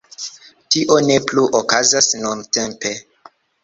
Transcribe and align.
Tio 0.75 0.97
ne 1.09 1.19
plu 1.29 1.45
okazas 1.61 2.11
nuntempe. 2.25 2.99